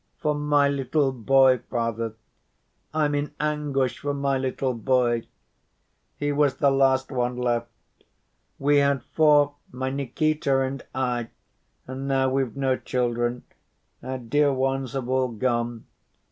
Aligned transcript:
For 0.17 0.33
my 0.33 0.67
little 0.67 1.11
boy, 1.11 1.59
Father, 1.69 2.15
I'm 2.91 3.13
in 3.13 3.35
anguish, 3.39 3.99
for 3.99 4.15
my 4.15 4.35
little 4.35 4.73
boy. 4.73 5.27
He 6.17 6.31
was 6.31 6.55
the 6.55 6.71
last 6.71 7.11
one 7.11 7.37
left. 7.37 7.69
We 8.57 8.77
had 8.77 9.03
four, 9.03 9.57
my 9.71 9.91
Nikita 9.91 10.59
and 10.61 10.81
I, 10.95 11.29
and 11.85 12.07
now 12.07 12.29
we've 12.31 12.57
no 12.57 12.77
children, 12.77 13.43
our 14.01 14.17
dear 14.17 14.51
ones 14.51 14.93
have 14.93 15.07
all 15.07 15.27
gone. 15.27 15.85